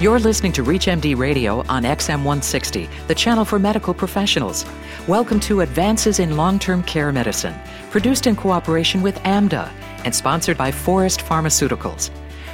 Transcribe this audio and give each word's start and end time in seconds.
You're 0.00 0.18
listening 0.18 0.52
to 0.52 0.64
ReachMD 0.64 1.14
Radio 1.18 1.62
on 1.68 1.82
XM 1.82 2.24
160, 2.24 2.88
the 3.06 3.14
channel 3.14 3.44
for 3.44 3.58
medical 3.58 3.92
professionals. 3.92 4.64
Welcome 5.06 5.40
to 5.40 5.60
Advances 5.60 6.20
in 6.20 6.38
Long 6.38 6.58
Term 6.58 6.82
Care 6.84 7.12
Medicine, 7.12 7.54
produced 7.90 8.26
in 8.26 8.34
cooperation 8.34 9.02
with 9.02 9.16
AMDA 9.24 9.70
and 10.06 10.14
sponsored 10.14 10.56
by 10.56 10.72
Forest 10.72 11.20
Pharmaceuticals. 11.20 12.08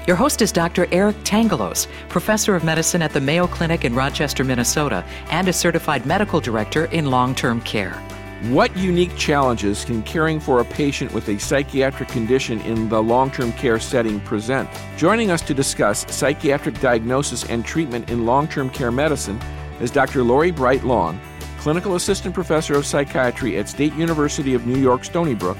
Your 0.08 0.16
host 0.16 0.42
is 0.42 0.50
Dr. 0.50 0.88
Eric 0.90 1.14
Tangalos, 1.18 1.86
professor 2.08 2.56
of 2.56 2.64
medicine 2.64 3.00
at 3.00 3.12
the 3.12 3.20
Mayo 3.20 3.46
Clinic 3.46 3.84
in 3.84 3.94
Rochester, 3.94 4.42
Minnesota, 4.42 5.04
and 5.30 5.46
a 5.46 5.52
certified 5.52 6.04
medical 6.04 6.40
director 6.40 6.86
in 6.86 7.12
long 7.12 7.32
term 7.32 7.60
care. 7.60 8.02
What 8.42 8.76
unique 8.76 9.16
challenges 9.16 9.82
can 9.82 10.02
caring 10.02 10.40
for 10.40 10.60
a 10.60 10.64
patient 10.66 11.14
with 11.14 11.26
a 11.30 11.38
psychiatric 11.38 12.10
condition 12.10 12.60
in 12.60 12.90
the 12.90 13.02
long 13.02 13.30
term 13.30 13.50
care 13.54 13.80
setting 13.80 14.20
present? 14.20 14.68
Joining 14.98 15.30
us 15.30 15.40
to 15.42 15.54
discuss 15.54 16.04
psychiatric 16.14 16.78
diagnosis 16.78 17.44
and 17.44 17.64
treatment 17.64 18.10
in 18.10 18.26
long 18.26 18.46
term 18.46 18.68
care 18.68 18.92
medicine 18.92 19.40
is 19.80 19.90
Dr. 19.90 20.22
Lori 20.22 20.50
Bright 20.50 20.84
Long, 20.84 21.18
clinical 21.60 21.94
assistant 21.94 22.34
professor 22.34 22.74
of 22.74 22.84
psychiatry 22.84 23.56
at 23.56 23.70
State 23.70 23.94
University 23.94 24.52
of 24.52 24.66
New 24.66 24.78
York 24.78 25.04
Stony 25.04 25.34
Brook, 25.34 25.56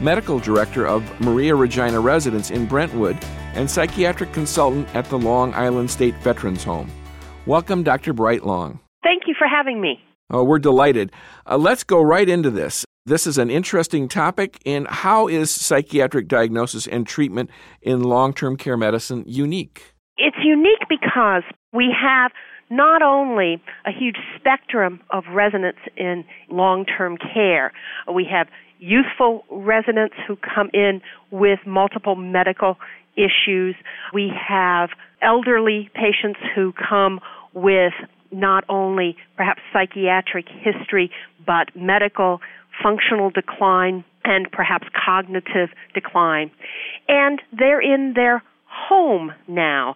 medical 0.00 0.40
director 0.40 0.88
of 0.88 1.20
Maria 1.20 1.54
Regina 1.54 2.00
Residence 2.00 2.50
in 2.50 2.66
Brentwood, 2.66 3.16
and 3.54 3.70
psychiatric 3.70 4.32
consultant 4.32 4.92
at 4.92 5.04
the 5.04 5.18
Long 5.18 5.54
Island 5.54 5.88
State 5.88 6.16
Veterans 6.16 6.64
Home. 6.64 6.90
Welcome, 7.46 7.84
Dr. 7.84 8.12
Bright 8.12 8.44
Long. 8.44 8.80
Thank 9.04 9.28
you 9.28 9.36
for 9.38 9.46
having 9.46 9.80
me. 9.80 10.00
Oh, 10.30 10.44
we're 10.44 10.58
delighted. 10.58 11.10
Uh, 11.48 11.56
let's 11.56 11.84
go 11.84 12.02
right 12.02 12.28
into 12.28 12.50
this. 12.50 12.84
This 13.06 13.26
is 13.26 13.38
an 13.38 13.50
interesting 13.50 14.08
topic. 14.08 14.58
And 14.66 14.86
how 14.86 15.26
is 15.28 15.50
psychiatric 15.50 16.28
diagnosis 16.28 16.86
and 16.86 17.06
treatment 17.06 17.50
in 17.80 18.02
long 18.02 18.34
term 18.34 18.56
care 18.56 18.76
medicine 18.76 19.24
unique? 19.26 19.94
It's 20.18 20.36
unique 20.44 20.86
because 20.88 21.44
we 21.72 21.94
have 21.98 22.32
not 22.70 23.00
only 23.00 23.62
a 23.86 23.90
huge 23.90 24.16
spectrum 24.36 25.00
of 25.10 25.24
residents 25.32 25.78
in 25.96 26.24
long 26.50 26.84
term 26.84 27.16
care, 27.16 27.72
we 28.12 28.26
have 28.30 28.48
youthful 28.78 29.44
residents 29.50 30.14
who 30.26 30.36
come 30.36 30.68
in 30.74 31.00
with 31.30 31.60
multiple 31.66 32.14
medical 32.14 32.76
issues, 33.16 33.74
we 34.12 34.30
have 34.48 34.90
elderly 35.22 35.90
patients 35.94 36.38
who 36.54 36.72
come 36.72 37.20
with 37.54 37.92
not 38.30 38.64
only 38.68 39.16
perhaps 39.36 39.60
psychiatric 39.72 40.46
history, 40.48 41.10
but 41.46 41.68
medical 41.74 42.40
functional 42.82 43.30
decline 43.30 44.04
and 44.24 44.50
perhaps 44.52 44.86
cognitive 44.94 45.70
decline. 45.94 46.50
And 47.08 47.40
they're 47.56 47.80
in 47.80 48.12
their 48.14 48.42
home 48.66 49.32
now. 49.46 49.94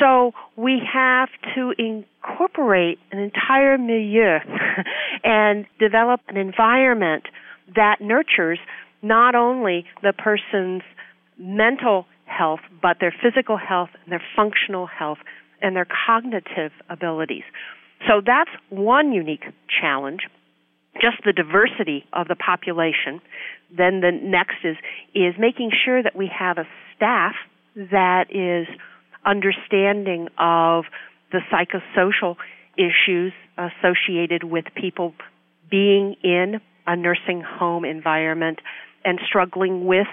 So 0.00 0.32
we 0.56 0.80
have 0.92 1.28
to 1.54 1.74
incorporate 1.78 2.98
an 3.10 3.18
entire 3.18 3.76
milieu 3.76 4.38
and 5.24 5.66
develop 5.78 6.20
an 6.28 6.36
environment 6.36 7.24
that 7.74 8.00
nurtures 8.00 8.58
not 9.02 9.34
only 9.34 9.84
the 10.02 10.12
person's 10.12 10.82
mental 11.38 12.06
health, 12.26 12.60
but 12.80 12.98
their 13.00 13.14
physical 13.22 13.56
health 13.56 13.90
and 14.04 14.12
their 14.12 14.22
functional 14.34 14.86
health 14.86 15.18
and 15.64 15.74
their 15.74 15.86
cognitive 16.06 16.72
abilities. 16.90 17.42
So 18.06 18.20
that's 18.24 18.50
one 18.68 19.12
unique 19.12 19.44
challenge, 19.80 20.20
just 21.00 21.16
the 21.24 21.32
diversity 21.32 22.04
of 22.12 22.28
the 22.28 22.36
population. 22.36 23.20
Then 23.74 24.00
the 24.00 24.10
next 24.12 24.56
is, 24.62 24.76
is 25.14 25.34
making 25.38 25.70
sure 25.84 26.02
that 26.02 26.14
we 26.14 26.30
have 26.38 26.58
a 26.58 26.66
staff 26.94 27.34
that 27.74 28.26
is 28.30 28.68
understanding 29.24 30.28
of 30.38 30.84
the 31.32 31.40
psychosocial 31.50 32.36
issues 32.76 33.32
associated 33.56 34.44
with 34.44 34.66
people 34.76 35.14
being 35.70 36.14
in 36.22 36.60
a 36.86 36.94
nursing 36.94 37.40
home 37.40 37.86
environment 37.86 38.58
and 39.02 39.18
struggling 39.26 39.86
with 39.86 40.06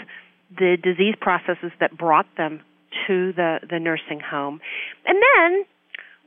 the 0.57 0.77
disease 0.81 1.15
processes 1.19 1.71
that 1.81 1.97
brought 1.97 2.27
them 2.37 2.61
to 3.07 3.33
the, 3.33 3.59
the 3.69 3.79
nursing 3.79 4.19
home. 4.19 4.59
And 5.05 5.17
then 5.35 5.65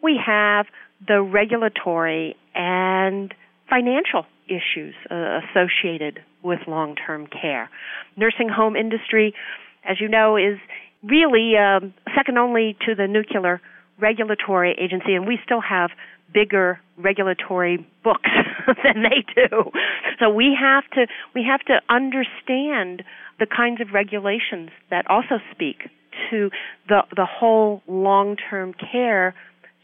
we 0.02 0.20
have 0.24 0.66
the 1.06 1.22
regulatory 1.22 2.36
and 2.54 3.34
financial 3.68 4.26
issues 4.46 4.94
uh, 5.10 5.40
associated 5.40 6.20
with 6.42 6.60
long-term 6.66 7.26
care. 7.26 7.70
Nursing 8.16 8.48
home 8.48 8.76
industry, 8.76 9.34
as 9.88 10.00
you 10.00 10.08
know, 10.08 10.36
is 10.36 10.58
really 11.02 11.54
um, 11.56 11.94
second 12.14 12.38
only 12.38 12.76
to 12.86 12.94
the 12.94 13.06
nuclear 13.06 13.60
regulatory 13.98 14.74
agency, 14.78 15.14
and 15.14 15.26
we 15.26 15.38
still 15.44 15.60
have 15.60 15.90
bigger 16.32 16.80
regulatory 16.96 17.86
books 18.02 18.30
than 18.66 19.02
they 19.02 19.24
do. 19.34 19.70
So 20.18 20.30
we 20.30 20.56
have 20.58 20.84
to 20.94 21.06
we 21.34 21.44
have 21.48 21.60
to 21.66 21.80
understand 21.88 23.04
the 23.38 23.46
kinds 23.46 23.80
of 23.80 23.92
regulations 23.92 24.70
that 24.90 25.08
also 25.08 25.38
speak 25.52 25.88
to 26.30 26.50
the 26.88 27.02
the 27.16 27.26
whole 27.26 27.82
long-term 27.86 28.74
care 28.92 29.34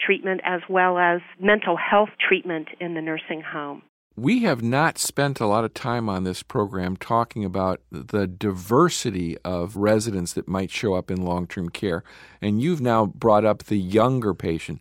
treatment 0.05 0.41
as 0.45 0.61
well 0.69 0.99
as 0.99 1.21
mental 1.39 1.77
health 1.77 2.11
treatment 2.27 2.69
in 2.81 2.95
the 2.95 3.03
nursing 3.03 3.43
home. 3.43 3.83
We 4.17 4.43
have 4.43 4.63
not 4.63 4.99
spent 4.99 5.41
a 5.41 5.47
lot 5.47 5.65
of 5.65 5.73
time 5.73 6.09
on 6.09 6.25
this 6.25 6.43
program 6.43 6.97
talking 6.97 7.45
about 7.45 7.81
the 7.91 8.27
diversity 8.27 9.39
of 9.45 9.77
residents 9.77 10.33
that 10.35 10.49
might 10.49 10.71
show 10.71 10.95
up 10.95 11.11
in 11.11 11.23
long 11.23 11.47
term 11.47 11.71
care. 11.71 12.03
And 12.43 12.61
you've 12.61 12.81
now 12.81 13.07
brought 13.07 13.45
up 13.45 13.65
the 13.65 13.79
younger 13.79 14.35
patient. 14.35 14.81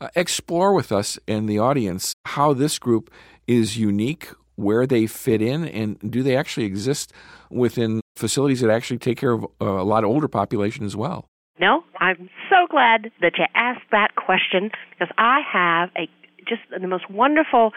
Uh, 0.00 0.08
explore 0.14 0.74
with 0.74 0.92
us 0.92 1.18
and 1.26 1.48
the 1.48 1.58
audience 1.58 2.14
how 2.26 2.52
this 2.52 2.78
group 2.78 3.10
is 3.46 3.78
unique, 3.78 4.28
where 4.54 4.86
they 4.86 5.06
fit 5.06 5.40
in, 5.40 5.64
and 5.66 5.98
do 6.08 6.22
they 6.22 6.36
actually 6.36 6.66
exist 6.66 7.12
within 7.50 8.00
facilities 8.16 8.60
that 8.60 8.70
actually 8.70 8.98
take 8.98 9.18
care 9.18 9.32
of 9.32 9.44
uh, 9.60 9.64
a 9.66 9.84
lot 9.84 10.04
of 10.04 10.10
older 10.10 10.28
population 10.28 10.84
as 10.84 10.96
well? 10.96 11.28
No, 11.58 11.84
I'm 12.00 12.28
so 12.50 12.66
glad 12.68 13.10
that 13.20 13.32
you 13.38 13.44
asked 13.54 13.90
that 13.90 14.14
question 14.16 14.70
because 14.90 15.12
I 15.16 15.40
have 15.52 15.90
a 15.96 16.08
just 16.46 16.62
the 16.70 16.86
most 16.86 17.10
wonderful 17.10 17.72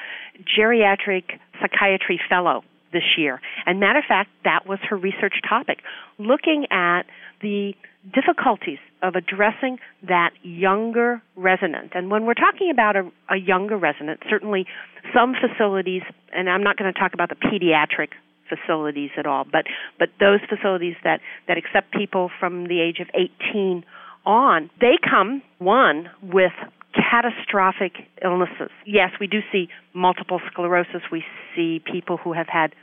geriatric 0.46 1.40
psychiatry 1.60 2.20
fellow 2.30 2.64
this 2.92 3.18
year. 3.18 3.42
And 3.66 3.80
matter 3.80 4.00
of 4.00 4.06
fact, 4.08 4.30
that 4.44 4.68
was 4.68 4.80
her 4.90 4.96
research 4.96 5.36
topic, 5.48 5.80
looking 6.18 6.66
at 6.72 7.04
the 7.42 7.74
difficulties 8.14 8.80
of 9.02 9.16
addressing 9.16 9.80
that 10.08 10.32
younger 10.44 11.22
resident. 11.36 11.92
And 11.94 12.10
when 12.10 12.26
we're 12.26 12.34
talking 12.34 12.70
about 12.72 12.96
a, 12.96 13.12
a 13.30 13.38
younger 13.38 13.78
resident, 13.78 14.22
certainly 14.30 14.66
some 15.14 15.34
facilities, 15.34 16.02
and 16.34 16.50
I'm 16.50 16.64
not 16.64 16.78
going 16.78 16.92
to 16.92 17.00
talk 17.00 17.14
about 17.14 17.30
the 17.30 17.36
pediatric 17.36 18.10
facilities 18.50 19.12
at 19.18 19.26
all, 19.26 19.46
but 19.50 19.66
but 19.98 20.10
those 20.20 20.40
facilities 20.50 20.96
that 21.04 21.22
that 21.48 21.58
accept 21.58 21.92
people 21.92 22.30
from 22.40 22.68
the 22.68 22.82
age 22.82 23.00
of 23.00 23.08
18 23.14 23.84
on, 24.26 24.70
they 24.82 24.98
come 25.10 25.42
one 25.60 26.10
with 26.22 26.52
catastrophic 26.94 27.94
illnesses. 28.24 28.72
Yes, 28.86 29.12
we 29.20 29.28
do 29.28 29.40
see 29.52 29.70
multiple 29.94 30.42
sclerosis. 30.52 31.02
We 31.12 31.24
see 31.56 31.82
people 31.92 32.18
who 32.18 32.34
have 32.34 32.48
had 32.48 32.74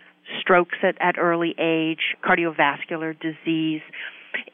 strokes 0.40 0.78
at, 0.82 0.96
at 1.00 1.18
early 1.18 1.54
age, 1.58 2.16
cardiovascular 2.24 3.14
disease, 3.18 3.82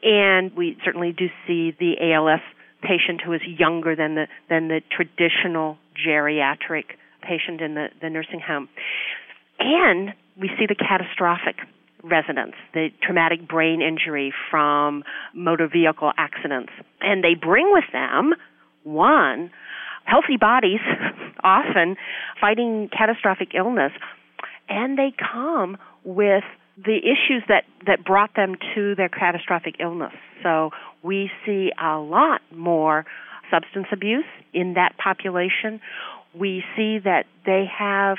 and 0.03 0.55
we 0.55 0.77
certainly 0.83 1.11
do 1.11 1.27
see 1.47 1.75
the 1.79 1.95
ALS 2.13 2.41
patient 2.81 3.21
who 3.25 3.33
is 3.33 3.41
younger 3.45 3.95
than 3.95 4.15
the 4.15 4.27
than 4.49 4.67
the 4.67 4.81
traditional 4.91 5.77
geriatric 6.05 6.97
patient 7.21 7.61
in 7.61 7.75
the, 7.75 7.87
the 8.01 8.09
nursing 8.09 8.41
home. 8.45 8.67
And 9.59 10.13
we 10.39 10.49
see 10.57 10.65
the 10.67 10.75
catastrophic 10.75 11.57
residents, 12.03 12.55
the 12.73 12.89
traumatic 13.01 13.47
brain 13.47 13.81
injury 13.81 14.33
from 14.51 15.03
motor 15.33 15.67
vehicle 15.67 16.11
accidents. 16.17 16.71
And 17.01 17.23
they 17.23 17.33
bring 17.33 17.71
with 17.71 17.85
them, 17.93 18.33
one, 18.83 19.51
healthy 20.05 20.37
bodies, 20.37 20.81
often 21.43 21.95
fighting 22.39 22.89
catastrophic 22.95 23.49
illness, 23.55 23.91
and 24.69 24.97
they 24.97 25.13
come 25.17 25.77
with 26.03 26.43
the 26.77 26.97
issues 26.97 27.43
that, 27.47 27.63
that 27.85 28.03
brought 28.03 28.35
them 28.35 28.55
to 28.75 28.95
their 28.95 29.09
catastrophic 29.09 29.75
illness. 29.79 30.13
So 30.41 30.71
we 31.03 31.29
see 31.45 31.71
a 31.81 31.97
lot 31.97 32.41
more 32.51 33.05
substance 33.51 33.87
abuse 33.91 34.25
in 34.53 34.73
that 34.73 34.97
population. 34.97 35.79
We 36.33 36.63
see 36.75 36.99
that 36.99 37.25
they 37.45 37.65
have 37.77 38.17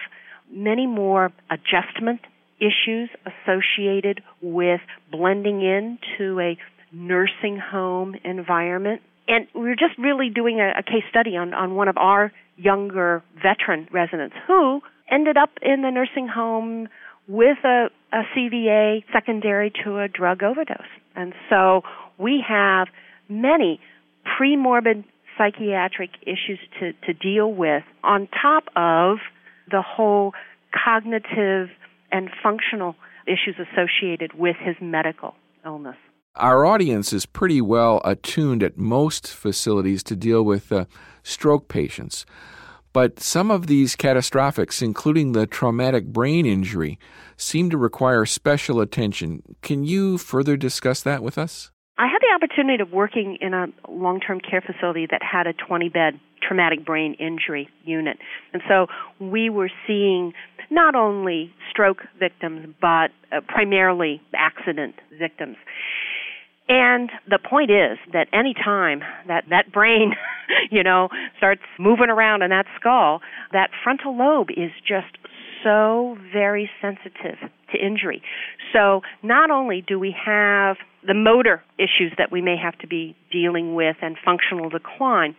many 0.54 0.86
more 0.86 1.32
adjustment 1.50 2.20
issues 2.58 3.10
associated 3.26 4.22
with 4.40 4.80
blending 5.10 5.60
into 5.60 6.40
a 6.40 6.56
nursing 6.92 7.58
home 7.58 8.14
environment. 8.24 9.02
And 9.26 9.46
we 9.54 9.70
are 9.70 9.76
just 9.76 9.98
really 9.98 10.30
doing 10.30 10.60
a, 10.60 10.78
a 10.78 10.82
case 10.82 11.04
study 11.10 11.36
on, 11.36 11.54
on 11.54 11.74
one 11.74 11.88
of 11.88 11.96
our 11.96 12.32
younger 12.56 13.22
veteran 13.34 13.88
residents 13.92 14.36
who 14.46 14.80
ended 15.10 15.36
up 15.36 15.50
in 15.60 15.82
the 15.82 15.90
nursing 15.90 16.28
home 16.28 16.88
with 17.26 17.58
a, 17.64 17.88
a 18.12 18.22
CVA 18.36 19.04
secondary 19.12 19.72
to 19.84 19.98
a 19.98 20.08
drug 20.08 20.42
overdose. 20.42 20.78
And 21.16 21.32
so 21.50 21.82
we 22.18 22.44
have 22.46 22.88
many 23.28 23.80
premorbid 24.38 25.04
psychiatric 25.36 26.10
issues 26.22 26.58
to, 26.78 26.92
to 27.06 27.12
deal 27.12 27.52
with 27.52 27.82
on 28.02 28.28
top 28.40 28.64
of 28.76 29.18
the 29.70 29.82
whole 29.82 30.32
cognitive 30.72 31.68
and 32.12 32.30
functional 32.42 32.94
issues 33.26 33.56
associated 33.58 34.34
with 34.34 34.56
his 34.60 34.76
medical 34.80 35.34
illness. 35.64 35.96
Our 36.36 36.66
audience 36.66 37.12
is 37.12 37.26
pretty 37.26 37.60
well 37.60 38.00
attuned 38.04 38.62
at 38.62 38.76
most 38.76 39.28
facilities 39.28 40.02
to 40.04 40.16
deal 40.16 40.42
with 40.42 40.72
uh, 40.72 40.86
stroke 41.22 41.68
patients. 41.68 42.26
But 42.92 43.18
some 43.18 43.50
of 43.50 43.66
these 43.66 43.96
catastrophics, 43.96 44.80
including 44.80 45.32
the 45.32 45.46
traumatic 45.46 46.06
brain 46.06 46.46
injury, 46.46 46.98
seem 47.36 47.70
to 47.70 47.76
require 47.76 48.24
special 48.24 48.80
attention. 48.80 49.42
Can 49.62 49.84
you 49.84 50.16
further 50.18 50.56
discuss 50.56 51.02
that 51.02 51.22
with 51.22 51.36
us? 51.36 51.72
Opportunity 52.34 52.82
of 52.82 52.90
working 52.92 53.38
in 53.40 53.54
a 53.54 53.66
long 53.88 54.18
term 54.18 54.40
care 54.40 54.60
facility 54.60 55.06
that 55.10 55.22
had 55.22 55.46
a 55.46 55.52
20 55.52 55.88
bed 55.88 56.18
traumatic 56.42 56.84
brain 56.84 57.14
injury 57.20 57.68
unit. 57.84 58.18
And 58.52 58.62
so 58.68 58.86
we 59.20 59.50
were 59.50 59.70
seeing 59.86 60.32
not 60.70 60.94
only 60.94 61.52
stroke 61.70 62.02
victims, 62.18 62.74
but 62.80 63.10
uh, 63.30 63.40
primarily 63.46 64.20
accident 64.34 64.96
victims. 65.18 65.56
And 66.68 67.10
the 67.28 67.38
point 67.38 67.70
is 67.70 67.98
that 68.12 68.26
any 68.32 68.54
time 68.54 69.02
that 69.28 69.44
that 69.50 69.70
brain, 69.70 70.14
you 70.70 70.82
know, 70.82 71.08
starts 71.36 71.62
moving 71.78 72.08
around 72.08 72.42
in 72.42 72.50
that 72.50 72.66
skull, 72.80 73.20
that 73.52 73.70
frontal 73.82 74.16
lobe 74.16 74.50
is 74.50 74.70
just 74.86 75.18
so 75.62 76.16
very 76.32 76.70
sensitive 76.80 77.38
to 77.74 77.84
injury. 77.84 78.22
So 78.72 79.02
not 79.22 79.50
only 79.50 79.84
do 79.86 79.98
we 79.98 80.14
have 80.24 80.76
the 81.06 81.14
motor 81.14 81.62
issues 81.78 82.12
that 82.16 82.32
we 82.32 82.40
may 82.40 82.56
have 82.56 82.78
to 82.78 82.86
be 82.86 83.14
dealing 83.30 83.74
with 83.74 83.96
and 84.00 84.16
functional 84.24 84.70
decline, 84.70 85.36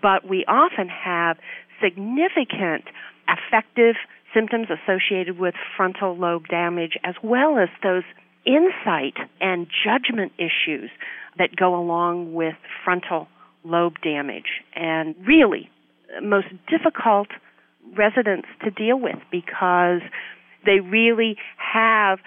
but 0.00 0.28
we 0.28 0.44
often 0.46 0.88
have 0.88 1.38
significant 1.82 2.84
affective 3.26 3.96
symptoms 4.34 4.68
associated 4.70 5.38
with 5.38 5.54
frontal 5.76 6.16
lobe 6.16 6.46
damage 6.48 6.98
as 7.04 7.14
well 7.22 7.58
as 7.58 7.68
those 7.82 8.04
insight 8.44 9.14
and 9.40 9.66
judgment 9.84 10.32
issues 10.38 10.90
that 11.38 11.54
go 11.56 11.78
along 11.78 12.32
with 12.34 12.54
frontal 12.84 13.28
lobe 13.64 13.94
damage 14.02 14.62
and 14.74 15.14
really 15.26 15.70
most 16.22 16.46
difficult 16.68 17.28
residents 17.96 18.48
to 18.64 18.70
deal 18.70 18.98
with 18.98 19.16
because 19.30 20.00
they 20.64 20.80
really 20.80 21.36
have 21.56 22.18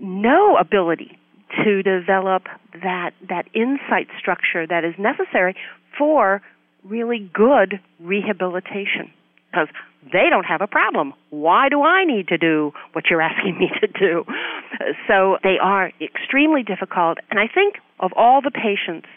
no 0.00 0.56
ability 0.56 1.18
to 1.64 1.82
develop 1.82 2.44
that 2.72 3.12
that 3.28 3.46
insight 3.54 4.08
structure 4.18 4.66
that 4.66 4.84
is 4.84 4.94
necessary 4.98 5.54
for 5.96 6.42
really 6.84 7.30
good 7.32 7.80
rehabilitation 8.00 9.10
because 9.50 9.68
they 10.12 10.28
don't 10.30 10.44
have 10.44 10.60
a 10.60 10.66
problem. 10.66 11.12
Why 11.30 11.68
do 11.68 11.82
I 11.82 12.04
need 12.04 12.28
to 12.28 12.38
do 12.38 12.72
what 12.92 13.04
you're 13.10 13.22
asking 13.22 13.58
me 13.58 13.70
to 13.80 13.86
do? 13.86 14.24
So 15.08 15.38
they 15.42 15.56
are 15.60 15.90
extremely 16.00 16.62
difficult. 16.62 17.18
And 17.30 17.40
I 17.40 17.48
think 17.52 17.76
of 18.00 18.12
all 18.14 18.40
the 18.42 18.50
patients, 18.50 19.08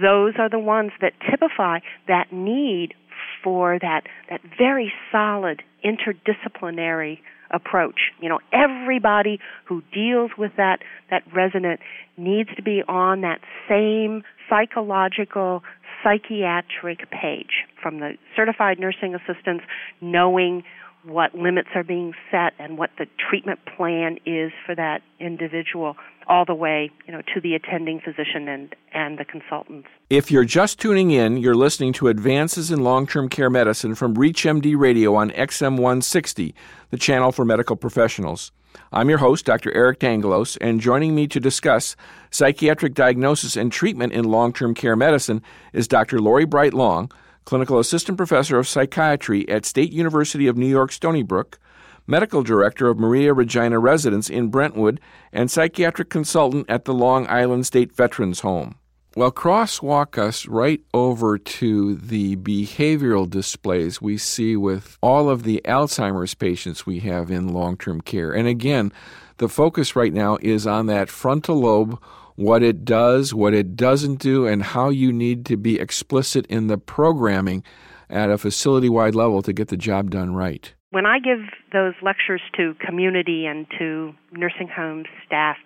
those 0.00 0.34
are 0.38 0.48
the 0.48 0.58
ones 0.58 0.92
that 1.00 1.12
typify 1.30 1.80
that 2.08 2.32
need 2.32 2.94
for 3.42 3.78
that, 3.78 4.02
that 4.30 4.40
very 4.58 4.92
solid 5.12 5.62
interdisciplinary 5.84 7.18
approach. 7.50 8.12
You 8.20 8.28
know, 8.28 8.40
everybody 8.52 9.38
who 9.64 9.82
deals 9.92 10.32
with 10.36 10.52
that, 10.56 10.80
that 11.10 11.22
resident 11.34 11.80
needs 12.16 12.50
to 12.56 12.62
be 12.62 12.82
on 12.88 13.22
that 13.22 13.40
same 13.68 14.22
psychological, 14.48 15.62
psychiatric 16.02 17.10
page 17.10 17.64
from 17.82 18.00
the 18.00 18.12
certified 18.36 18.78
nursing 18.78 19.14
assistants 19.14 19.64
knowing 20.00 20.62
what 21.04 21.34
limits 21.34 21.68
are 21.74 21.84
being 21.84 22.14
set 22.30 22.54
and 22.58 22.78
what 22.78 22.90
the 22.98 23.06
treatment 23.28 23.60
plan 23.76 24.16
is 24.24 24.52
for 24.64 24.74
that 24.74 25.02
individual 25.20 25.96
all 26.26 26.44
the 26.44 26.54
way 26.54 26.90
you 27.06 27.12
know 27.12 27.22
to 27.34 27.40
the 27.40 27.54
attending 27.54 28.00
physician 28.00 28.48
and 28.48 28.74
and 28.92 29.18
the 29.18 29.24
consultants 29.24 29.88
if 30.10 30.30
you're 30.30 30.44
just 30.44 30.80
tuning 30.80 31.10
in 31.10 31.36
you're 31.36 31.54
listening 31.54 31.92
to 31.92 32.08
advances 32.08 32.70
in 32.70 32.82
long-term 32.82 33.28
care 33.28 33.50
medicine 33.50 33.94
from 33.94 34.14
reachmd 34.14 34.76
radio 34.76 35.14
on 35.14 35.30
xm 35.30 35.72
160 35.72 36.54
the 36.90 36.96
channel 36.96 37.32
for 37.32 37.44
medical 37.44 37.76
professionals 37.76 38.52
I'm 38.92 39.08
your 39.08 39.18
host, 39.18 39.44
Dr. 39.44 39.72
Eric 39.72 40.00
Tangalos, 40.00 40.58
and 40.60 40.80
joining 40.80 41.14
me 41.14 41.26
to 41.28 41.40
discuss 41.40 41.96
psychiatric 42.30 42.94
diagnosis 42.94 43.56
and 43.56 43.70
treatment 43.70 44.12
in 44.12 44.24
long 44.24 44.52
term 44.52 44.74
care 44.74 44.96
medicine 44.96 45.42
is 45.72 45.88
Dr. 45.88 46.20
Lori 46.20 46.44
Bright 46.44 46.74
Long, 46.74 47.10
Clinical 47.44 47.78
Assistant 47.78 48.16
Professor 48.16 48.58
of 48.58 48.66
Psychiatry 48.66 49.48
at 49.48 49.64
State 49.64 49.92
University 49.92 50.46
of 50.46 50.56
New 50.56 50.66
York 50.66 50.92
Stony 50.92 51.22
Brook, 51.22 51.58
Medical 52.06 52.42
Director 52.42 52.88
of 52.88 52.98
Maria 52.98 53.32
Regina 53.32 53.78
Residence 53.78 54.28
in 54.28 54.48
Brentwood, 54.48 55.00
and 55.32 55.50
Psychiatric 55.50 56.10
Consultant 56.10 56.66
at 56.68 56.84
the 56.84 56.94
Long 56.94 57.26
Island 57.28 57.66
State 57.66 57.94
Veterans 57.94 58.40
Home. 58.40 58.76
Well, 59.16 59.30
crosswalk 59.30 60.18
us 60.18 60.46
right 60.46 60.80
over 60.92 61.38
to 61.38 61.94
the 61.94 62.34
behavioral 62.36 63.30
displays 63.30 64.02
we 64.02 64.18
see 64.18 64.56
with 64.56 64.98
all 65.00 65.30
of 65.30 65.44
the 65.44 65.62
Alzheimer's 65.64 66.34
patients 66.34 66.84
we 66.84 66.98
have 67.00 67.30
in 67.30 67.54
long 67.54 67.76
term 67.76 68.00
care. 68.00 68.32
And 68.32 68.48
again, 68.48 68.92
the 69.36 69.48
focus 69.48 69.94
right 69.94 70.12
now 70.12 70.38
is 70.42 70.66
on 70.66 70.86
that 70.86 71.08
frontal 71.08 71.60
lobe, 71.60 72.02
what 72.34 72.64
it 72.64 72.84
does, 72.84 73.32
what 73.32 73.54
it 73.54 73.76
doesn't 73.76 74.18
do, 74.18 74.46
and 74.46 74.64
how 74.64 74.88
you 74.88 75.12
need 75.12 75.46
to 75.46 75.56
be 75.56 75.78
explicit 75.78 76.44
in 76.46 76.66
the 76.66 76.78
programming 76.78 77.62
at 78.10 78.30
a 78.30 78.38
facility 78.38 78.88
wide 78.88 79.14
level 79.14 79.42
to 79.42 79.52
get 79.52 79.68
the 79.68 79.76
job 79.76 80.10
done 80.10 80.34
right. 80.34 80.74
When 80.94 81.06
I 81.06 81.18
give 81.18 81.40
those 81.72 81.94
lectures 82.02 82.40
to 82.56 82.74
community 82.78 83.46
and 83.46 83.66
to 83.80 84.12
nursing 84.30 84.68
home 84.68 85.06
staff, 85.26 85.56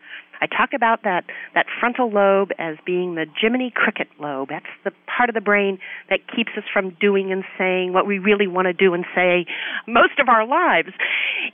I 0.40 0.46
talk 0.46 0.70
about 0.74 1.02
that, 1.02 1.24
that 1.54 1.66
frontal 1.80 2.10
lobe 2.10 2.50
as 2.58 2.76
being 2.86 3.14
the 3.14 3.26
Jiminy 3.38 3.70
Cricket 3.74 4.08
lobe. 4.18 4.48
That's 4.48 4.64
the 4.84 4.92
part 5.06 5.28
of 5.28 5.34
the 5.34 5.42
brain 5.42 5.78
that 6.08 6.20
keeps 6.34 6.52
us 6.56 6.64
from 6.72 6.96
doing 7.00 7.30
and 7.30 7.44
saying 7.58 7.92
what 7.92 8.06
we 8.06 8.18
really 8.18 8.46
want 8.46 8.66
to 8.66 8.72
do 8.72 8.94
and 8.94 9.04
say 9.14 9.44
most 9.86 10.18
of 10.18 10.28
our 10.30 10.46
lives. 10.46 10.90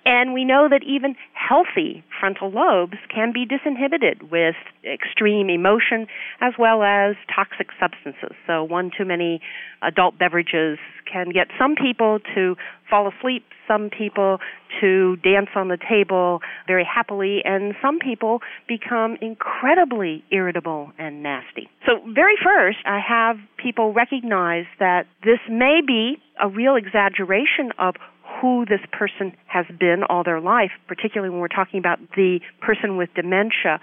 And 0.05 0.35
we 0.35 0.45
know 0.45 0.69
that 0.71 0.83
even 0.85 1.17
healthy 1.33 2.05
frontal 2.21 2.53
lobes 2.53 2.99
can 3.13 3.33
be 3.33 3.47
disinhibited 3.47 4.31
with 4.31 4.55
extreme 4.85 5.51
emotion 5.51 6.07
as 6.41 6.53
well 6.59 6.83
as 6.83 7.17
toxic 7.35 7.69
substances. 7.81 8.37
So, 8.47 8.63
one 8.63 8.91
too 8.97 9.05
many 9.05 9.41
adult 9.83 10.19
beverages 10.19 10.79
can 11.11 11.31
get 11.31 11.49
some 11.59 11.75
people 11.75 12.19
to 12.35 12.57
fall 12.89 13.09
asleep, 13.09 13.45
some 13.67 13.91
people 13.91 14.39
to 14.81 15.17
dance 15.17 15.49
on 15.55 15.69
the 15.69 15.79
table 15.89 16.41
very 16.67 16.85
happily, 16.85 17.41
and 17.45 17.75
some 17.81 17.99
people 17.99 18.41
become 18.69 19.17
incredibly 19.21 20.25
irritable 20.31 20.93
and 20.99 21.23
nasty. 21.23 21.69
So, 21.87 22.01
very 22.13 22.35
first, 22.43 22.79
I 22.85 23.01
have 23.07 23.37
people 23.57 23.93
recognize 23.93 24.67
that 24.79 25.07
this 25.23 25.39
may 25.49 25.81
be 25.87 26.17
a 26.43 26.49
real 26.49 26.77
exaggeration 26.77 27.73
of 27.79 27.95
who 28.41 28.65
this 28.67 28.81
person 28.93 29.33
has 29.47 29.67
been 29.79 30.03
all 30.09 30.25
their 30.25 30.41
life, 30.41 30.73
particularly 30.89 31.31
when 31.31 31.41
we're 31.41 31.49
talking 31.49 31.79
about 31.79 31.99
the 32.17 32.41
person 32.61 32.97
with 32.97 33.09
dementia, 33.15 33.81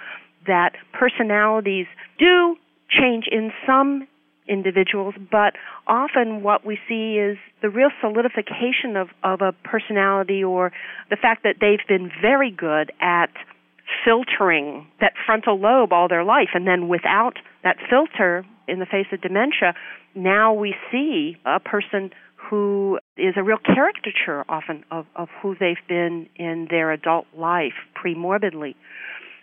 that 0.47 0.73
personalities 0.93 1.85
do 2.19 2.55
change 2.89 3.25
in 3.31 3.51
some 3.65 4.07
individuals, 4.47 5.13
but 5.31 5.53
often 5.87 6.43
what 6.43 6.65
we 6.65 6.77
see 6.87 7.17
is 7.17 7.37
the 7.61 7.69
real 7.69 7.89
solidification 8.01 8.95
of, 8.95 9.09
of 9.23 9.41
a 9.41 9.53
personality 9.63 10.43
or 10.43 10.71
the 11.09 11.15
fact 11.15 11.43
that 11.43 11.55
they've 11.61 11.85
been 11.87 12.11
very 12.21 12.51
good 12.51 12.91
at 13.01 13.29
filtering 14.05 14.87
that 14.99 15.13
frontal 15.25 15.59
lobe 15.59 15.93
all 15.93 16.07
their 16.07 16.23
life. 16.23 16.49
And 16.53 16.65
then 16.67 16.87
without 16.87 17.33
that 17.63 17.77
filter 17.89 18.45
in 18.67 18.79
the 18.79 18.85
face 18.85 19.07
of 19.11 19.21
dementia, 19.21 19.73
now 20.15 20.53
we 20.53 20.75
see 20.91 21.37
a 21.45 21.59
person 21.59 22.11
who 22.35 22.99
is 23.17 23.35
a 23.37 23.43
real 23.43 23.57
caricature 23.57 24.43
often 24.49 24.83
of, 24.91 25.05
of 25.15 25.29
who 25.41 25.55
they've 25.59 25.75
been 25.87 26.27
in 26.35 26.67
their 26.69 26.91
adult 26.91 27.25
life 27.37 27.73
pre-morbidly. 27.93 28.75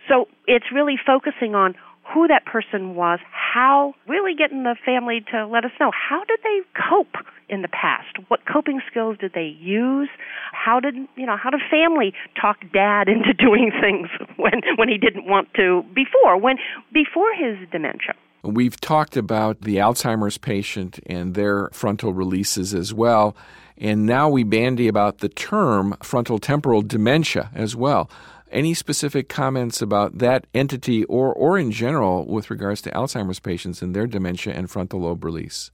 So 0.09 0.27
it's 0.47 0.67
really 0.73 0.97
focusing 1.07 1.55
on 1.55 1.75
who 2.13 2.27
that 2.29 2.45
person 2.47 2.95
was, 2.95 3.19
how 3.59 3.93
really 4.07 4.35
getting 4.35 4.63
the 4.63 4.77
family 4.85 5.21
to 5.33 5.47
let 5.47 5.65
us 5.65 5.73
know 5.81 5.91
how 5.91 6.23
did 6.25 6.39
they 6.45 6.61
cope 6.89 7.17
in 7.49 7.63
the 7.63 7.69
past? 7.69 8.17
What 8.29 8.41
coping 8.47 8.81
skills 8.89 9.17
did 9.19 9.33
they 9.35 9.57
use? 9.59 10.09
How 10.53 10.79
did 10.79 10.95
you 11.17 11.27
know 11.27 11.37
how 11.37 11.51
did 11.51 11.61
family 11.69 12.15
talk 12.41 12.59
dad 12.73 13.09
into 13.15 13.35
doing 13.35 13.73
things 13.81 14.09
when 14.37 14.63
when 14.77 14.89
he 14.89 14.97
didn't 14.97 15.27
want 15.27 15.53
to 15.55 15.83
before 15.93 16.39
when 16.41 16.57
before 16.93 17.35
his 17.35 17.57
dementia? 17.73 18.15
We've 18.45 18.81
talked 18.81 19.17
about 19.17 19.63
the 19.63 19.77
Alzheimer's 19.77 20.39
patient 20.39 21.01
and 21.07 21.35
their 21.35 21.69
frontal 21.73 22.13
releases 22.13 22.73
as 22.73 22.95
well. 22.95 23.37
And 23.77 24.07
now 24.07 24.29
we 24.29 24.45
bandy 24.45 24.87
about 24.87 25.19
the 25.19 25.29
term 25.29 25.97
frontal 26.03 26.39
temporal 26.39 26.83
dementia 26.83 27.51
as 27.55 27.75
well. 27.75 28.09
Any 28.51 28.73
specific 28.75 29.29
comments 29.29 29.83
about 29.83 30.19
that 30.19 30.47
entity 30.55 31.05
or, 31.05 31.33
or 31.33 31.59
in 31.59 31.71
general 31.71 32.27
with 32.27 32.51
regards 32.51 32.81
to 32.83 32.91
Alzheimer's 32.91 33.41
patients 33.41 33.83
and 33.83 33.95
their 33.95 34.07
dementia 34.07 34.55
and 34.55 34.71
frontal 34.71 35.01
lobe 35.01 35.25
release? 35.25 35.71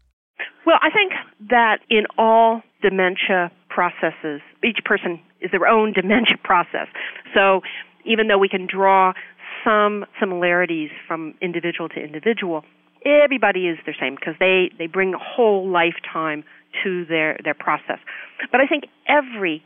Well, 0.66 0.78
I 0.82 0.90
think 0.90 1.12
that 1.50 1.78
in 1.88 2.04
all 2.18 2.62
dementia 2.82 3.52
processes, 3.68 4.40
each 4.64 4.78
person 4.84 5.20
is 5.40 5.50
their 5.50 5.66
own 5.66 5.92
dementia 6.00 6.36
process. 6.42 6.88
So 7.34 7.60
even 8.04 8.28
though 8.28 8.38
we 8.38 8.48
can 8.48 8.66
draw 8.66 9.12
some 9.64 10.04
similarities 10.18 10.90
from 11.06 11.34
individual 11.40 11.88
to 11.90 12.00
individual, 12.00 12.64
everybody 13.04 13.66
is 13.68 13.78
the 13.86 13.94
same 14.00 14.16
because 14.16 14.34
they, 14.40 14.70
they 14.78 14.86
bring 14.86 15.14
a 15.14 15.18
whole 15.18 15.68
lifetime 15.68 16.44
to 16.82 17.04
their, 17.04 17.38
their 17.44 17.54
process. 17.54 17.98
But 18.50 18.60
I 18.60 18.66
think 18.66 18.84
every 19.06 19.62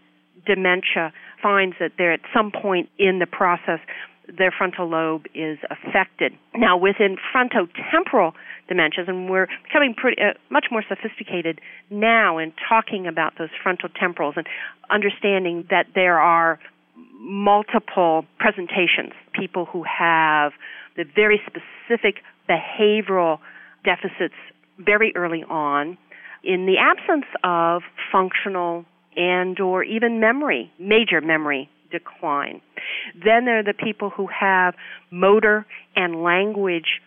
dementia 0.47 1.12
finds 1.42 1.76
that 1.80 1.92
they're 1.99 2.12
at 2.12 2.21
some 2.35 2.50
point 2.50 2.88
in 2.99 3.18
the 3.18 3.26
process 3.26 3.80
their 4.37 4.52
frontal 4.57 4.88
lobe 4.88 5.26
is 5.35 5.59
affected. 5.71 6.33
Now, 6.54 6.76
within 6.76 7.16
frontotemporal 7.33 8.33
dementias, 8.71 9.09
and 9.09 9.30
we're 9.30 9.49
becoming 9.64 9.95
pretty, 9.95 10.21
uh, 10.21 10.35
much 10.50 10.66
more 10.71 10.85
sophisticated 10.87 11.61
now 11.90 12.37
in 12.37 12.52
talking 12.68 13.07
about 13.07 13.38
those 13.38 13.49
frontotemporals 13.64 14.37
and 14.37 14.47
understanding 14.90 15.66
that 15.71 15.87
there 15.95 16.21
are 16.21 16.59
multiple 17.18 18.26
presentations, 18.38 19.12
people 19.33 19.64
who 19.64 19.83
have 19.83 20.52
the 20.97 21.04
very 21.04 21.40
specific 21.47 22.23
behavioral 22.49 23.38
deficits 23.85 24.35
very 24.78 25.12
early 25.16 25.45
on 25.45 25.97
in 26.45 26.66
the 26.66 26.76
absence 26.78 27.26
of 27.42 27.83
functional 28.12 28.85
and 29.18 29.58
or 29.60 29.82
even 29.82 30.20
memory, 30.20 30.72
major 30.78 31.20
memory 31.20 31.68
decline. 31.90 32.60
Then 33.14 33.44
there 33.44 33.58
are 33.58 33.64
the 33.64 33.75
people 33.75 34.10
who 34.10 34.28
have 34.28 34.75
motor 35.10 35.66
and 35.96 36.22
language 36.22 37.00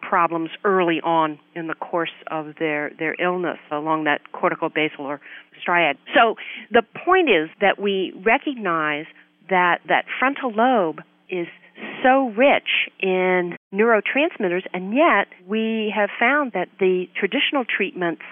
problems 0.00 0.50
early 0.64 1.00
on 1.04 1.38
in 1.54 1.68
the 1.68 1.74
course 1.74 2.10
of 2.28 2.54
their, 2.58 2.90
their 2.98 3.14
illness 3.22 3.58
along 3.70 4.04
that 4.04 4.32
cortical 4.32 4.68
basal 4.68 5.04
or 5.04 5.20
striate. 5.64 5.96
So 6.12 6.34
the 6.72 6.82
point 7.04 7.28
is 7.28 7.48
that 7.60 7.80
we 7.80 8.12
recognize 8.24 9.06
that 9.48 9.78
that 9.86 10.06
frontal 10.18 10.50
lobe 10.50 10.98
is 11.30 11.46
so 12.02 12.30
rich 12.36 12.90
in 13.00 13.56
neurotransmitters 13.72 14.62
and 14.72 14.92
yet 14.92 15.28
we 15.46 15.92
have 15.94 16.08
found 16.18 16.52
that 16.52 16.68
the 16.80 17.04
traditional 17.14 17.64
treatments 17.64 18.22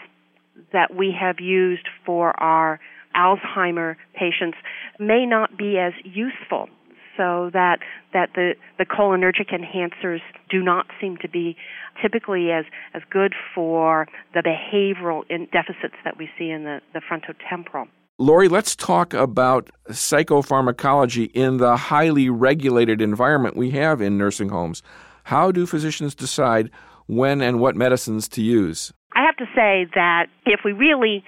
that 0.73 0.95
we 0.95 1.15
have 1.19 1.37
used 1.39 1.87
for 2.05 2.31
our 2.43 2.81
Alzheimer 3.17 3.97
patients 4.15 4.57
may 4.99 5.27
not 5.27 5.57
be 5.57 5.79
as 5.79 5.93
useful 6.05 6.69
so 7.17 7.51
that 7.53 7.79
that 8.13 8.31
the, 8.35 8.55
the 8.79 8.85
cholinergic 8.85 9.53
enhancers 9.53 10.21
do 10.51 10.63
not 10.63 10.87
seem 11.01 11.17
to 11.19 11.29
be 11.29 11.57
typically 12.01 12.51
as, 12.51 12.65
as 12.93 13.03
good 13.11 13.35
for 13.55 14.07
the 14.35 14.41
behavioral 14.41 15.23
deficits 15.53 15.95
that 16.05 16.17
we 16.19 16.29
see 16.39 16.51
in 16.51 16.65
the, 16.65 16.81
the 16.93 17.01
frontotemporal. 17.01 17.87
Lori, 18.19 18.49
let's 18.49 18.77
talk 18.77 19.13
about 19.13 19.71
psychopharmacology 19.89 21.31
in 21.35 21.57
the 21.57 21.77
highly 21.77 22.31
regulated 22.31 23.01
environment 23.01 23.57
we 23.57 23.71
have 23.71 24.01
in 24.01 24.17
nursing 24.17 24.51
homes. 24.51 24.83
How 25.25 25.51
do 25.51 25.67
physicians 25.67 26.15
decide 26.15 26.71
when 27.07 27.41
and 27.41 27.59
what 27.59 27.75
medicines 27.75 28.29
to 28.29 28.43
use? 28.43 28.93
I 29.17 29.25
have 29.25 29.37
to 29.37 29.47
say 29.55 29.87
that 29.95 30.27
if 30.47 30.61
we 30.65 30.73
really 30.73 31.25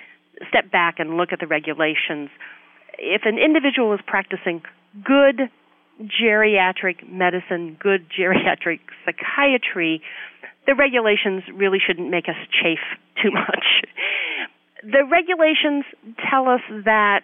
step 0.49 0.71
back 0.71 0.97
and 0.99 1.17
look 1.17 1.33
at 1.33 1.41
the 1.41 1.47
regulations, 1.47 2.31
if 2.99 3.23
an 3.25 3.39
individual 3.39 3.93
is 3.95 4.01
practicing 4.07 4.63
good 5.05 5.51
geriatric 6.01 7.09
medicine, 7.11 7.77
good 7.81 8.07
geriatric 8.19 8.81
psychiatry, 9.05 10.03
the 10.67 10.75
regulations 10.75 11.43
really 11.55 11.79
shouldn't 11.85 12.11
make 12.11 12.29
us 12.29 12.37
chafe 12.63 12.99
too 13.23 13.31
much. 13.31 13.85
the 14.83 15.05
regulations 15.11 15.85
tell 16.31 16.49
us 16.49 16.61
that, 16.85 17.21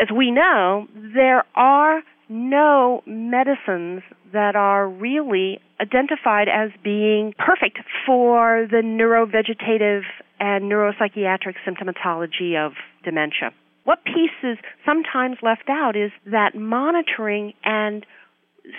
as 0.00 0.08
we 0.14 0.30
know, 0.30 0.86
there 0.94 1.44
are 1.54 2.02
no 2.28 3.02
medicines 3.06 4.02
that 4.32 4.54
are 4.54 4.88
really 4.88 5.60
identified 5.80 6.48
as 6.48 6.70
being 6.84 7.34
perfect 7.38 7.78
for 8.04 8.66
the 8.70 8.82
neurovegetative 8.82 10.02
and 10.40 10.70
neuropsychiatric 10.70 11.54
symptomatology 11.66 12.56
of 12.56 12.72
dementia. 13.04 13.52
What 13.84 14.04
piece 14.04 14.30
is 14.42 14.58
sometimes 14.84 15.38
left 15.42 15.68
out 15.68 15.96
is 15.96 16.10
that 16.26 16.54
monitoring 16.54 17.54
and 17.64 18.04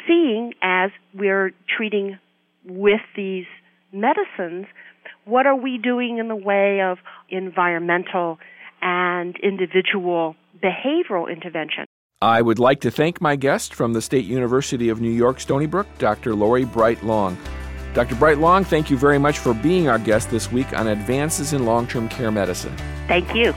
seeing 0.08 0.54
as 0.62 0.92
we're 1.14 1.52
treating 1.76 2.20
with 2.66 3.02
these 3.16 3.46
medicines, 3.92 4.68
what 5.26 5.46
are 5.46 5.56
we 5.56 5.80
doing 5.82 6.18
in 6.20 6.28
the 6.28 6.36
way 6.36 6.82
of 6.82 6.98
environmental 7.30 8.38
and 8.82 9.36
individual 9.42 10.36
behavioral 10.64 11.32
intervention? 11.32 11.86
I 12.22 12.42
would 12.42 12.60
like 12.60 12.82
to 12.82 12.92
thank 12.92 13.22
my 13.22 13.36
guest 13.36 13.74
from 13.74 13.94
the 13.94 14.02
State 14.02 14.26
University 14.26 14.90
of 14.90 15.00
New 15.00 15.12
York, 15.12 15.40
Stony 15.40 15.68
Brook, 15.68 15.88
Dr. 15.98 16.36
Lori 16.36 16.66
Bright 16.66 17.02
Long. 17.04 17.38
Dr. 17.94 18.16
Bright 18.16 18.38
Long, 18.38 18.64
thank 18.64 18.90
you 18.90 18.98
very 18.98 19.18
much 19.18 19.40
for 19.40 19.54
being 19.54 19.90
our 19.90 20.00
guest 20.00 20.30
this 20.30 20.52
week 20.52 20.78
on 20.78 20.88
Advances 20.88 21.54
in 21.54 21.66
Long 21.66 21.88
Term 21.88 22.08
Care 22.10 22.32
Medicine. 22.32 22.76
Thank 23.08 23.34
you. 23.34 23.54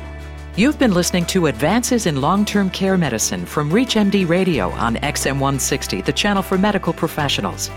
You've 0.54 0.78
been 0.78 0.92
listening 0.92 1.24
to 1.26 1.46
Advances 1.46 2.06
in 2.06 2.20
Long 2.20 2.44
Term 2.44 2.68
Care 2.68 2.98
Medicine 2.98 3.46
from 3.46 3.70
ReachMD 3.70 4.28
Radio 4.28 4.70
on 4.72 4.96
XM160, 4.96 6.04
the 6.04 6.12
channel 6.12 6.42
for 6.42 6.58
medical 6.58 6.92
professionals. 6.92 7.70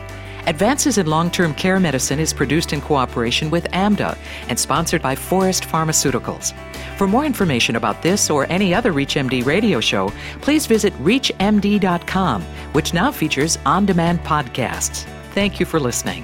Advances 0.47 0.97
in 0.97 1.07
Long 1.07 1.31
Term 1.31 1.53
Care 1.55 1.79
Medicine 1.79 2.19
is 2.19 2.33
produced 2.33 2.73
in 2.73 2.81
cooperation 2.81 3.49
with 3.49 3.63
AMDA 3.71 4.17
and 4.49 4.59
sponsored 4.59 5.01
by 5.01 5.15
Forest 5.15 5.63
Pharmaceuticals. 5.63 6.53
For 6.97 7.07
more 7.07 7.25
information 7.25 7.75
about 7.75 8.01
this 8.01 8.29
or 8.29 8.45
any 8.51 8.73
other 8.73 8.93
ReachMD 8.93 9.45
radio 9.45 9.79
show, 9.79 10.11
please 10.41 10.65
visit 10.65 10.93
ReachMD.com, 10.95 12.41
which 12.73 12.93
now 12.93 13.11
features 13.11 13.57
on 13.65 13.85
demand 13.85 14.19
podcasts. 14.19 15.05
Thank 15.33 15.59
you 15.59 15.65
for 15.65 15.79
listening. 15.79 16.23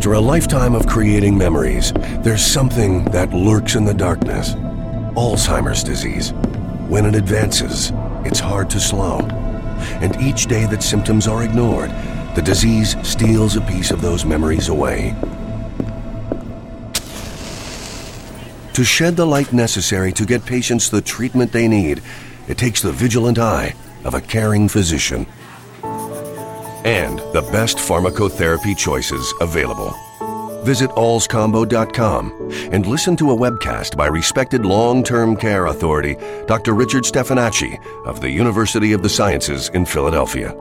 After 0.00 0.14
a 0.14 0.20
lifetime 0.20 0.74
of 0.74 0.86
creating 0.86 1.36
memories, 1.36 1.92
there's 2.22 2.42
something 2.42 3.04
that 3.10 3.34
lurks 3.34 3.74
in 3.74 3.84
the 3.84 3.92
darkness 3.92 4.54
Alzheimer's 5.14 5.84
disease. 5.84 6.32
When 6.88 7.04
it 7.04 7.14
advances, 7.14 7.92
it's 8.24 8.40
hard 8.40 8.70
to 8.70 8.80
slow. 8.80 9.18
And 10.00 10.16
each 10.22 10.46
day 10.46 10.64
that 10.68 10.82
symptoms 10.82 11.28
are 11.28 11.44
ignored, 11.44 11.90
the 12.34 12.40
disease 12.42 12.96
steals 13.06 13.56
a 13.56 13.60
piece 13.60 13.90
of 13.90 14.00
those 14.00 14.24
memories 14.24 14.70
away. 14.70 15.14
To 18.72 18.82
shed 18.82 19.16
the 19.16 19.26
light 19.26 19.52
necessary 19.52 20.12
to 20.12 20.24
get 20.24 20.46
patients 20.46 20.88
the 20.88 21.02
treatment 21.02 21.52
they 21.52 21.68
need, 21.68 22.00
it 22.48 22.56
takes 22.56 22.80
the 22.80 22.90
vigilant 22.90 23.38
eye 23.38 23.74
of 24.06 24.14
a 24.14 24.22
caring 24.22 24.66
physician. 24.66 25.26
And 26.84 27.18
the 27.34 27.46
best 27.52 27.76
pharmacotherapy 27.76 28.76
choices 28.76 29.34
available. 29.40 29.94
Visit 30.64 30.90
alzcombo.com 30.90 32.50
and 32.72 32.86
listen 32.86 33.16
to 33.16 33.30
a 33.30 33.36
webcast 33.36 33.96
by 33.96 34.06
respected 34.06 34.64
long 34.64 35.02
term 35.02 35.36
care 35.36 35.66
authority 35.66 36.16
Dr. 36.46 36.74
Richard 36.74 37.04
Stefanacci 37.04 37.82
of 38.04 38.20
the 38.20 38.30
University 38.30 38.92
of 38.92 39.02
the 39.02 39.08
Sciences 39.08 39.70
in 39.70 39.86
Philadelphia. 39.86 40.54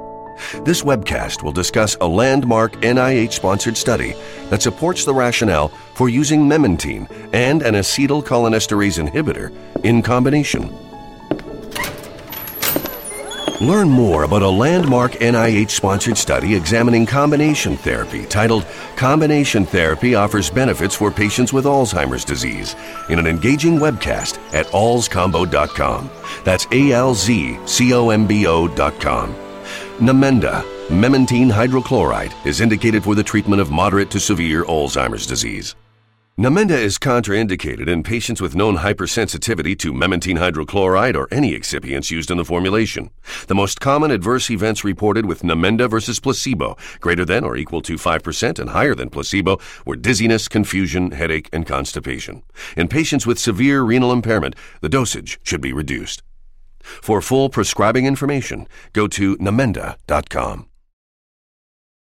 This 0.63 0.83
webcast 0.83 1.43
will 1.43 1.51
discuss 1.51 1.97
a 1.99 2.07
landmark 2.07 2.73
NIH 2.81 3.33
sponsored 3.33 3.75
study 3.75 4.15
that 4.49 4.61
supports 4.61 5.03
the 5.03 5.13
rationale 5.13 5.67
for 5.95 6.07
using 6.07 6.47
memantine 6.47 7.09
and 7.33 7.61
an 7.61 7.73
acetylcholinesterase 7.75 9.05
inhibitor 9.05 9.53
in 9.83 10.01
combination. 10.01 10.88
Learn 13.61 13.89
more 13.89 14.23
about 14.23 14.41
a 14.41 14.47
landmark 14.47 15.11
NIH 15.15 15.71
sponsored 15.71 16.17
study 16.17 16.55
examining 16.55 17.05
combination 17.05 17.75
therapy 17.75 18.25
titled 18.25 18.65
Combination 18.95 19.65
Therapy 19.65 20.15
Offers 20.15 20.49
Benefits 20.49 20.95
for 20.95 21.11
Patients 21.11 21.51
with 21.51 21.65
Alzheimer's 21.65 22.23
Disease 22.23 22.77
in 23.09 23.19
an 23.19 23.27
engaging 23.27 23.77
webcast 23.77 24.39
at 24.53 24.67
alzcombo.com. 24.67 26.09
That's 26.45 26.67
A 26.71 26.93
L 26.93 27.13
Z 27.13 27.59
C 27.65 27.93
O 27.93 28.11
M 28.11 28.25
B 28.25 28.47
O.com. 28.47 29.35
Namenda, 29.97 30.63
memantine 30.87 31.51
hydrochloride, 31.51 32.33
is 32.45 32.61
indicated 32.61 33.03
for 33.03 33.13
the 33.13 33.23
treatment 33.23 33.61
of 33.61 33.71
moderate 33.71 34.09
to 34.11 34.21
severe 34.21 34.63
Alzheimer's 34.63 35.27
disease. 35.27 35.75
Namenda 36.39 36.71
is 36.71 36.97
contraindicated 36.97 37.89
in 37.89 38.01
patients 38.01 38.39
with 38.39 38.55
known 38.55 38.77
hypersensitivity 38.77 39.77
to 39.77 39.91
memantine 39.91 40.37
hydrochloride 40.37 41.17
or 41.17 41.27
any 41.33 41.51
excipients 41.51 42.11
used 42.11 42.31
in 42.31 42.37
the 42.37 42.45
formulation. 42.45 43.09
The 43.47 43.55
most 43.55 43.81
common 43.81 44.09
adverse 44.09 44.49
events 44.49 44.85
reported 44.85 45.25
with 45.25 45.41
Namenda 45.41 45.89
versus 45.89 46.21
placebo, 46.21 46.77
greater 47.01 47.25
than 47.25 47.43
or 47.43 47.57
equal 47.57 47.81
to 47.81 47.95
5% 47.95 48.57
and 48.57 48.69
higher 48.69 48.95
than 48.95 49.09
placebo, 49.09 49.59
were 49.85 49.97
dizziness, 49.97 50.47
confusion, 50.47 51.11
headache, 51.11 51.49
and 51.51 51.67
constipation. 51.67 52.43
In 52.77 52.87
patients 52.87 53.27
with 53.27 53.37
severe 53.37 53.81
renal 53.81 54.13
impairment, 54.13 54.55
the 54.79 54.87
dosage 54.87 55.41
should 55.43 55.59
be 55.59 55.73
reduced. 55.73 56.23
For 56.81 57.21
full 57.21 57.49
prescribing 57.49 58.05
information, 58.05 58.65
go 58.93 59.09
to 59.09 59.35
namenda.com. 59.39 60.69